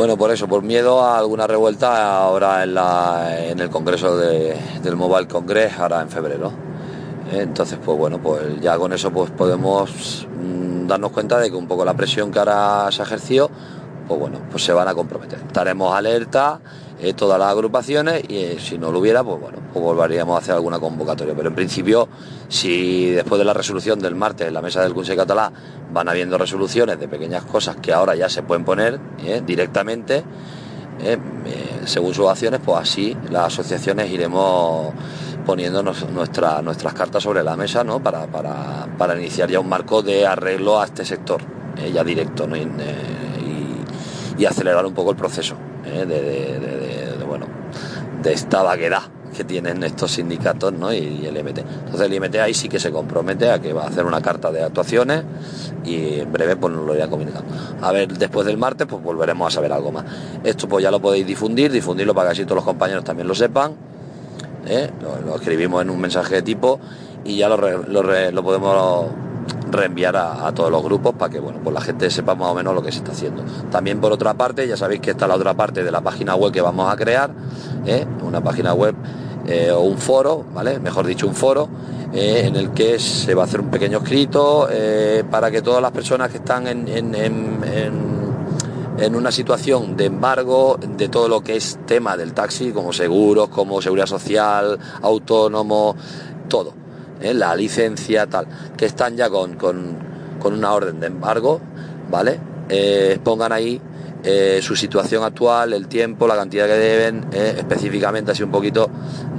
[0.00, 4.56] Bueno, por eso, por miedo a alguna revuelta ahora en, la, en el Congreso de,
[4.82, 6.50] del Mobile Congress, ahora en febrero.
[7.30, 11.68] Entonces, pues bueno, pues ya con eso pues podemos mm, darnos cuenta de que un
[11.68, 13.50] poco la presión que ahora se ha ejercido,
[14.08, 15.38] pues bueno, pues se van a comprometer.
[15.40, 16.60] Estaremos alerta
[17.02, 20.38] eh, todas las agrupaciones y eh, si no lo hubiera, pues bueno, pues volveríamos a
[20.38, 21.32] hacer alguna convocatoria.
[21.34, 22.08] Pero en principio,
[22.48, 25.50] si después de la resolución del martes en la mesa del Consejo Catalá
[25.90, 30.24] van habiendo resoluciones de pequeñas cosas que ahora ya se pueden poner eh, directamente,
[31.86, 34.92] según sus acciones, pues así las asociaciones iremos
[35.46, 38.02] poniendo nuestra, nuestras cartas sobre la mesa ¿no?
[38.02, 41.40] para, para, para, iniciar ya un marco de arreglo a este sector,
[41.90, 42.46] ya directo,
[44.36, 47.46] y acelerar un poco el proceso de, bueno,
[48.22, 49.02] de esta vaguedad
[49.36, 50.92] que tienen estos sindicatos ¿no?
[50.92, 51.58] y, el IMT.
[51.58, 54.50] Entonces el IMT ahí sí que se compromete a que va a hacer una carta
[54.50, 55.22] de actuaciones
[55.84, 57.54] y en breve pues nos lo irá comunicando.
[57.80, 60.04] A ver, después del martes pues volveremos a saber algo más.
[60.44, 63.34] Esto pues ya lo podéis difundir, difundirlo para que así todos los compañeros también lo
[63.34, 63.74] sepan.
[64.66, 64.90] ¿eh?
[65.24, 66.80] Lo, escribimos en un mensaje de tipo
[67.24, 69.10] y ya lo, lo podemos
[69.72, 72.74] reenviar a, todos los grupos para que bueno, pues la gente sepa más o menos
[72.74, 73.42] lo que se está haciendo.
[73.70, 76.52] También por otra parte, ya sabéis que está la otra parte de la página web
[76.52, 77.30] que vamos a crear,
[77.86, 78.06] ¿eh?
[78.22, 78.94] una página web
[79.46, 80.78] eh, o un foro, ¿vale?
[80.80, 81.68] Mejor dicho, un foro
[82.12, 84.68] eh, en el que se va a hacer un pequeño escrito
[85.30, 87.60] para que todas las personas que están en, en, en,
[88.98, 93.48] en una situación de embargo de todo lo que es tema del taxi, como seguros,
[93.48, 95.96] como seguridad social, autónomo,
[96.48, 96.80] todo
[97.20, 97.34] ¿eh?
[97.34, 99.56] la licencia, tal, que están ya con,
[100.44, 101.60] una orden de embargo,
[102.10, 102.38] ¿vale?
[102.68, 103.80] Eh, pongan ahí
[104.22, 108.90] eh, su situación actual, el tiempo, la cantidad que deben, específicamente así un poquito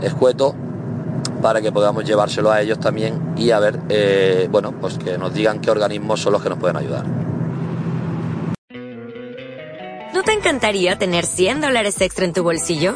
[0.01, 0.55] escueto,
[1.41, 3.79] para que podamos llevárselo a ellos también y a ver,
[4.49, 7.05] bueno, pues que nos digan qué organismos son los que nos pueden ayudar.
[10.13, 12.95] ¿No te encantaría tener 100 dólares extra en tu bolsillo?